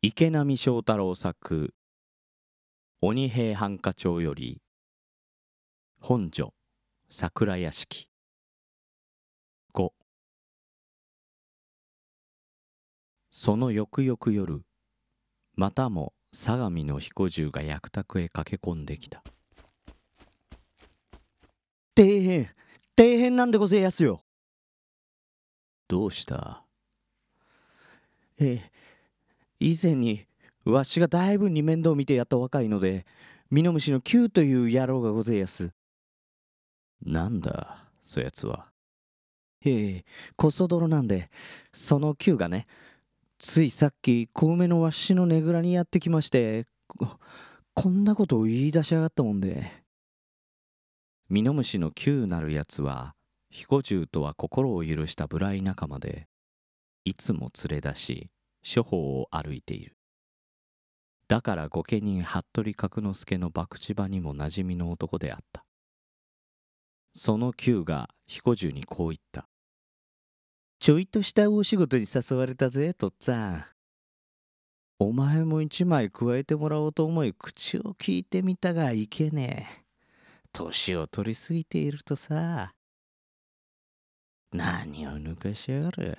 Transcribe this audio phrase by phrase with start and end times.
[0.00, 1.74] 池波正太郎作
[3.00, 4.62] 鬼平犯科帳より
[6.00, 6.54] 本所
[7.08, 8.08] 桜屋敷。
[9.74, 9.90] 5
[13.32, 14.62] その翌々夜
[15.56, 19.24] またも相模の彦十が役宅へ駆け込んできた。
[21.96, 24.22] 底辺底辺なんでごぜえやすよ。
[25.88, 26.62] どうした？
[28.38, 28.78] ええ
[29.60, 30.26] 以前に
[30.64, 33.06] わしがだいぶに面倒見てやった若いので
[33.50, 35.70] ミノムシの Q という野郎がごぜえやす。
[37.04, 38.66] なんだそやつは。
[39.64, 40.04] ええ
[40.36, 41.30] こそ泥なんで
[41.72, 42.66] その Q がね
[43.38, 47.18] ついさっき小梅のわしのねぐらにやってきましてこ
[47.74, 49.72] こんなことを言い出しやがったもんで。
[51.28, 53.14] ミノムシの Q なるやつは
[53.50, 56.26] 彦十とは心を許した無頼仲間で
[57.04, 58.30] いつも連れ出し
[58.74, 59.98] 処方を歩いている
[61.28, 65.64] だから御家人服部角之助の博打場にも馴染みの男であった。
[67.12, 69.46] その九が彦十にこう言った
[70.78, 73.64] ちょいとした大仕事に誘われたぜとっつぁん。
[75.00, 79.84] お前も一枚加えてもらおうと思い口を聞いてみたがいけねえ。
[80.52, 82.72] 年を取りすぎているとさ。
[84.52, 86.18] 何を抜かしやがる。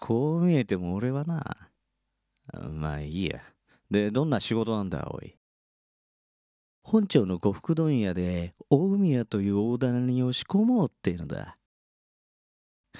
[0.00, 1.68] こう見えても俺はな
[2.70, 3.40] まあいいや。
[3.90, 5.34] でどんな仕事なんだおい？
[6.84, 11.58] 本庁の呉服問屋で大海屋という大棚に押し込もうっていうのだ。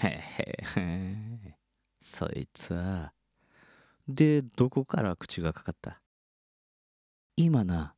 [0.00, 1.56] へへへ。
[2.00, 3.12] そいつは。
[4.08, 6.02] でどこから口がかかった？
[7.36, 7.94] 今な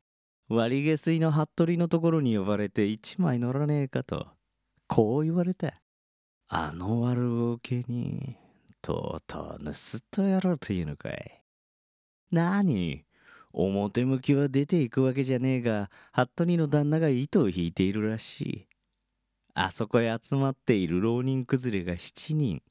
[0.47, 4.27] 割下水の服部のところに呼ばれて一枚乗らねえかと
[4.87, 5.81] こう言われた。
[6.49, 8.37] あの悪儲けに。
[8.81, 9.73] とうとう盗っ
[10.11, 11.43] 人やろうというのかい。
[12.31, 13.05] 何
[13.53, 18.67] 表向きは出ていくわけじゃねえが服部の旦那が糸を引いているらしい。
[19.53, 22.61] あそこへ集まっている浪人崩れが7人。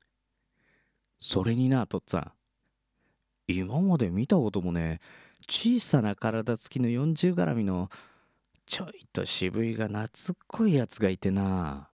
[1.19, 2.33] それになとっつぁん。
[3.47, 5.01] 今まで見たこともね
[5.49, 7.91] 小さな体つきの40絡みの
[8.65, 10.09] ちょいと渋いが懐っ
[10.47, 11.90] こいやつがいてな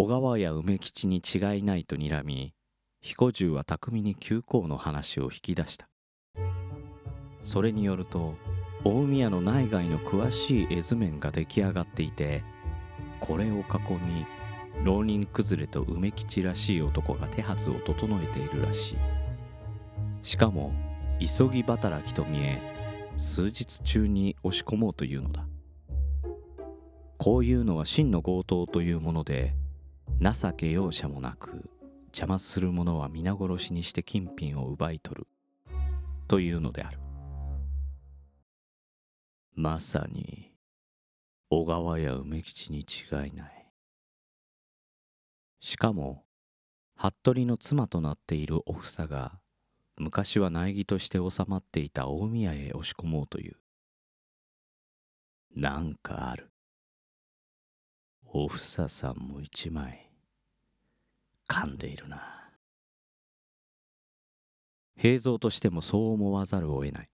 [0.00, 2.54] 小川や梅吉に違いないと睨み
[3.00, 5.88] 彦十は巧みに旧行の話を引き出した。
[7.42, 8.34] それによると
[8.84, 12.44] 大宮の内外の詳しい絵図面が出来上がっていて
[13.18, 13.62] これを囲
[14.06, 14.24] み
[14.84, 18.98] 浪人崩れと梅吉らしい男が手はずを整えているらしい。
[20.22, 20.74] しかも
[21.18, 22.62] 急ぎ働きと見え
[23.16, 25.44] 数日中に押し込もうというのだ。
[27.16, 29.57] こういうのは真の強盗というもので
[30.20, 31.70] 情け容赦もなく
[32.06, 35.26] 邪魔する者は皆殺しにして金品を奪い取る。
[36.26, 36.98] というのである。
[39.54, 40.52] まさに
[41.50, 43.70] 小川や梅吉に違いない。
[45.60, 46.24] しかも
[46.96, 49.38] 服部の妻となっているお房が
[49.96, 53.56] 昔は苗木として収まっていた大宮へ押し込もうという。
[55.54, 56.50] なんかある。
[58.26, 60.07] お房さんも一枚。
[61.48, 62.50] 噛んでいるな。
[64.96, 67.08] 平蔵としてもそう思わざるを得ない。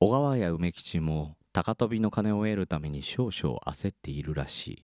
[0.00, 4.84] 小川や梅吉も高飛びの金を得るために少々焦っているらしい。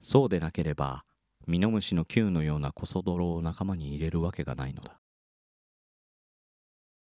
[0.00, 1.04] そうでなければ
[1.46, 4.98] ミノムシの球のようなコソ泥を仲間に入れるわけがないのだ。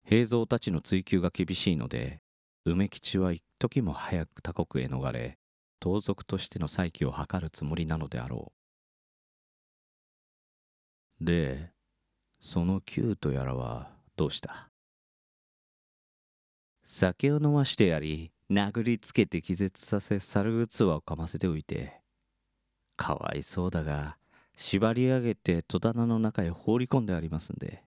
[0.05, 2.21] 平蔵たちの追及が厳しいので
[2.65, 5.37] 梅吉は一時も早く他国へ逃れ
[5.79, 8.58] 盗賊としての再起を図るつもりなのであろう。
[11.21, 11.71] で
[12.39, 14.69] その球とやらはどうした？
[16.83, 21.99] 酒を飲ましてやり殴りつけて気絶させ猿器をかませておいて。
[22.97, 24.17] かわいそうだが
[24.57, 27.83] 縛り上げて戸棚の中へ放り込んでありますんで。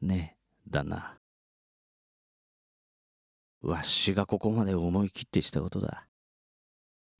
[0.00, 1.18] ねえ旦那。
[3.62, 6.06] わしがここまで思い切ってしたことだ。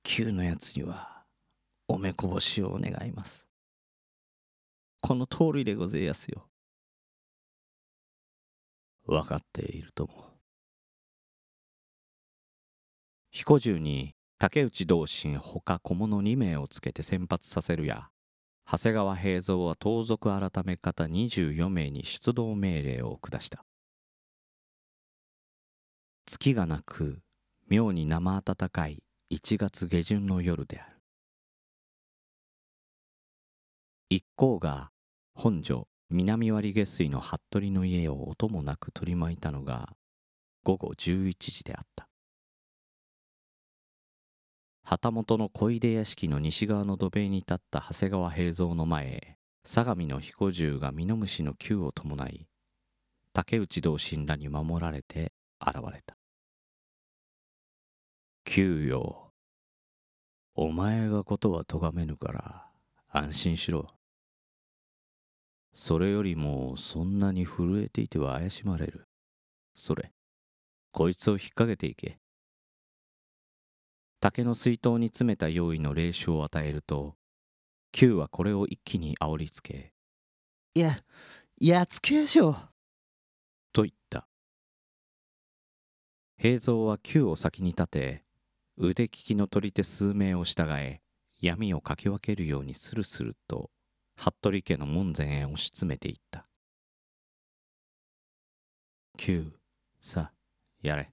[0.02, 1.24] 旧のやつには
[1.86, 3.49] おめこぼしを願います。
[5.00, 6.46] この通りでごぜえやすよ。
[9.06, 10.30] 分かっているとも
[13.30, 18.08] 彦十に竹内同心ほか小物2名をつけて先発させるや
[18.70, 23.64] 長谷川平蔵は盗賊改め方24名に出動命令を下した。
[26.24, 27.18] 月がなく
[27.68, 29.02] 妙に生暖かい
[29.32, 30.89] 1月下旬の夜である。
[34.12, 34.90] 一行が
[35.34, 39.90] 本所南割下水の服部の家を音もなく取り巻いたのが
[40.64, 42.08] 午後11時であった。
[44.82, 52.48] 旗本の小出屋敷の西側の土塀に立った長谷川平蔵の前へ相模の彦十がミノムシの球を伴い
[53.32, 55.30] 竹内同心らに守られて
[55.64, 56.16] 現れた。
[58.44, 59.30] 九よ。
[60.56, 62.66] お前がことは咎めぬから
[63.12, 63.99] 安心しろ。
[65.74, 69.06] それよりもそんなに震えていては怪しまれる。
[69.74, 70.12] それ
[70.92, 72.18] こいつを引っ掛けていけ。
[74.20, 77.16] 竹の水筒に詰めた用意の霊酒を与えると
[77.92, 79.92] Q はこれを一気に煽りつけ
[80.74, 80.98] いや
[81.58, 82.56] やっつけやしょう。
[83.72, 84.26] と言った。
[86.36, 88.24] 平蔵は Q を先に立て
[88.76, 91.00] 腕利きの取り手数名を従え
[91.40, 93.70] 闇をかき分けるようにスルスルと
[94.22, 96.46] 服部家の門前へ押し詰めていった
[99.16, 99.50] 「Q
[99.98, 100.32] さあ
[100.82, 101.10] やれ。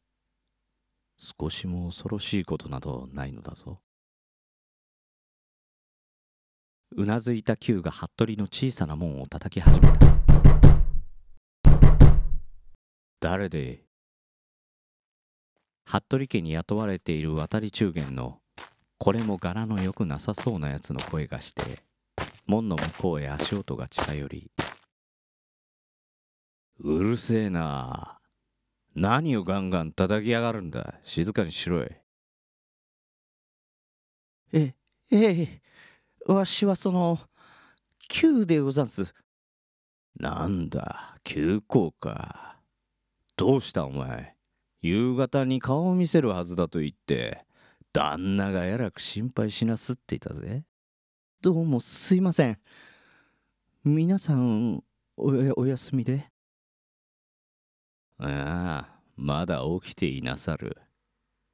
[1.16, 3.82] 少しも恐ろしいことなどないのだぞ。
[6.92, 10.00] うなずいた Q が服部の小さな門を叩き始めた。
[13.22, 13.86] 誰で
[15.86, 18.42] 服部家に雇われている渡り中元の
[18.98, 21.88] これも柄の良くなさそうなやつの声がして
[22.48, 24.52] 門の向こうへ足音が近寄り
[26.80, 28.20] うるせえな。
[28.96, 30.96] 何をガンガン叩きやがるんだ。
[31.04, 31.90] 静かにしろい
[34.54, 34.76] え
[35.12, 35.62] ええ
[36.26, 37.20] わしはその
[38.08, 39.14] 急でござんす。
[40.20, 42.60] なんだ急行か。
[43.36, 44.36] どうしたお前。
[44.82, 47.46] 夕方に顔を見せるはずだと言って
[47.94, 50.64] 旦那がえらく心配しなすっていたぜ
[51.40, 52.58] どうもすいません。
[53.84, 54.84] 皆さん
[55.16, 56.32] おお休みで？
[58.18, 60.78] ああまだ起きていなさる。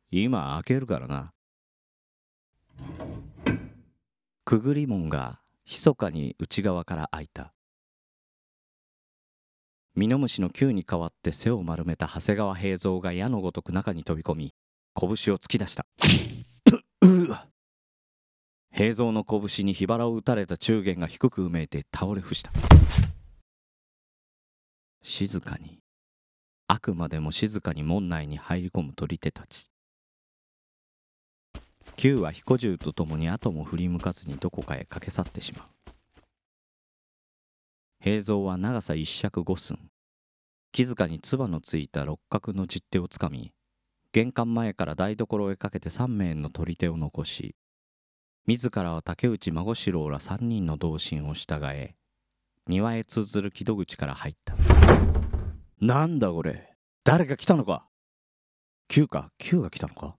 [0.09, 1.33] 今開けるからな。
[4.45, 7.53] くぐり門が密かに内側から開いた。
[9.95, 14.53] ミノムシの球に代わって背を丸めた長谷川平蔵が矢のごとく中に飛び込み
[14.97, 15.85] 拳を突き出した。
[18.75, 22.52] 平蔵の拳に火腹を打たれた中元が低くうめいて倒れ伏した。
[25.04, 25.78] 静かに
[26.68, 29.70] あくまでも静かに門内に入り込む取り手たち。
[31.98, 35.68] 九は彦十と共に後も振り向かずにどこかへ駆け去ってしまう。
[38.02, 39.78] 平蔵は長さ一尺五寸。
[40.72, 43.52] 木塚に唾のついた六角の十手をつかみ
[44.12, 47.56] 玄関前から台所へかけて三名の取り手を残し
[48.45, 51.95] 自らは竹内孫四郎ら三人の同心を従え
[52.68, 54.54] 庭へ通ずる木戸口から入った。
[55.80, 56.74] なんだこれ。
[57.04, 57.88] 誰か来たのか。
[58.88, 59.31] 九か。
[59.38, 60.16] 九が来たのか。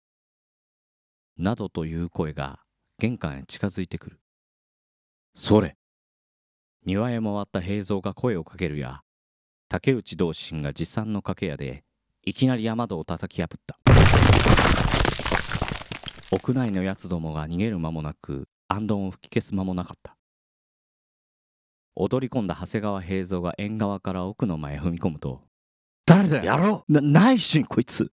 [1.37, 2.61] などという声が
[2.99, 4.21] 玄関へ近づいてくる。
[5.35, 5.77] それ。
[6.87, 9.01] 庭へ回った平蔵が声をかけるや
[9.69, 11.83] 竹内同心が持参の掛け屋で
[12.23, 13.79] いきなり雨戸を叩き破った
[16.35, 20.17] 屋内のやつどもが逃げる間もなく暗遁を吹き消す間もなかった
[21.95, 25.43] 踊り込んだ長谷川平蔵が縁側から奥の前へ踏み込むと
[26.07, 28.11] 誰だやろうなないしんこいつ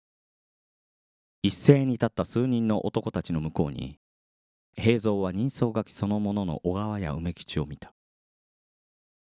[1.43, 3.99] 一斉に立った数人の男たちの向こうに
[4.77, 7.95] 平蔵は人相書きそのものの小川や梅吉を見た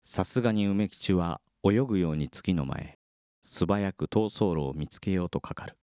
[0.03, 2.99] さすがに梅吉は泳ぐように月の前
[3.45, 5.77] 素早く逃走路を見つけようとかかる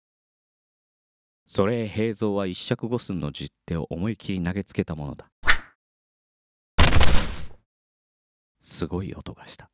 [1.51, 5.31] それへ平蔵は一尺五寸の十手を思い切り投げつけたものだ。
[8.61, 9.71] すごい音がした。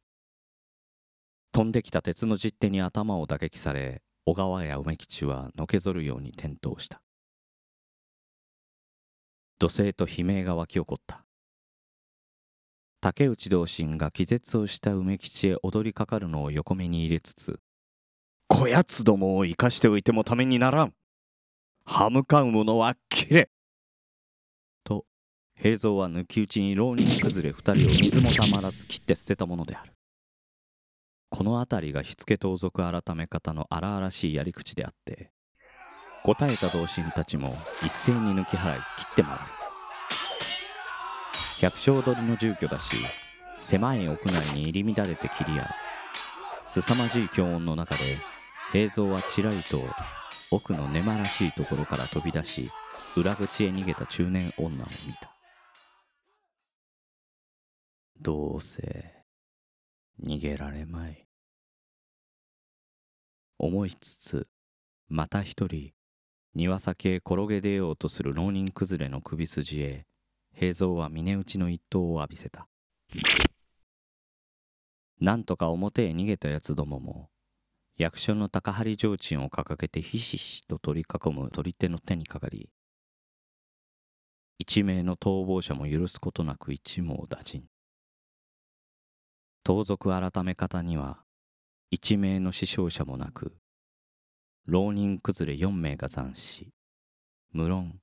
[1.51, 7.03] 飛んできた鉄の十手に頭を打撃され小川や梅吉はのけぞるように転倒した。
[9.59, 11.25] 土星と悲鳴が湧き起こった。
[13.01, 17.59] 竹内同心が気絶をした梅吉へ踊りかかるのを横目に入れつつ
[18.47, 20.95] こやつどもを生かしておいてもためにならん
[21.85, 23.51] 歯向かう者は切れ。
[24.85, 25.05] と
[25.55, 29.93] 平蔵は抜き打ちに浪人崩れ二人を水もたまらず切って捨てたものである。
[31.31, 35.33] この辺りが火付盗賊改め方の荒々しいやり口であって
[36.23, 39.39] 答えた同心たちも一斉に抜き払い切って回る
[41.59, 42.95] 百姓取りの住居だし
[43.59, 45.67] 狭い屋内に入り乱れて切り合う。
[46.67, 48.19] 凄まじい強音の中で
[48.73, 49.81] 平蔵はちらりと
[50.55, 52.71] 奥の根間らしいところから飛び出し
[53.17, 55.35] 裏口へ逃げた中年女を見た。
[58.21, 59.25] どうせ
[60.23, 61.27] 逃げられまい。
[63.59, 64.47] 思いつつ
[65.09, 65.91] また一人
[66.55, 70.07] 庭先へ転げ出ようとする浪人崩れの首筋へ
[70.55, 72.69] 平蔵は峰打ちの一刀を浴びせた。
[75.21, 77.29] なんとか表へ逃げたやつどもも
[77.97, 82.69] 役所の高張提灯を掲げてひしひしと取り囲む取り手の手にかかり
[84.59, 87.65] 一名の逃亡者も許すことなく一網打尽。
[89.63, 91.25] 盗賊改め方には
[91.91, 93.57] 一名の死傷者もなく
[94.67, 96.73] 浪人崩れ四名が残死
[97.53, 98.01] 無論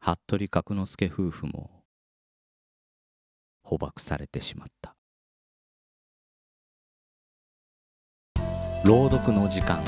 [0.00, 1.82] 服部角之助夫婦も
[3.62, 4.99] 捕獲されてしまった。
[8.82, 9.84] 朗読の時間。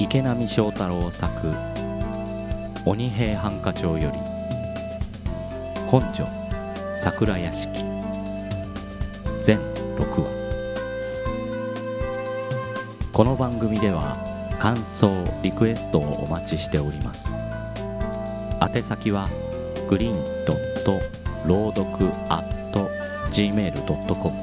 [0.00, 1.54] 池波正太郎作
[2.84, 4.18] 「鬼平犯科帳」より。
[5.86, 6.26] 本所
[6.96, 7.84] 桜屋敷。
[9.42, 9.58] 全
[9.96, 10.28] 6話
[13.12, 14.16] この番組では
[14.58, 15.08] 感想
[15.42, 17.32] リクエストをお待ちしております。
[18.60, 19.28] 宛先は
[19.88, 20.98] グリーンドット
[21.46, 22.60] 朗読 at
[23.30, 24.34] gmail.com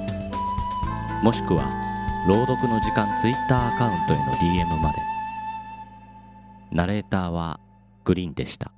[1.23, 1.86] もしくは
[2.25, 4.97] 朗読の時間ツイッターアカウントへの DM まで。
[6.71, 7.59] ナレーターは
[8.03, 8.71] グリーンでした。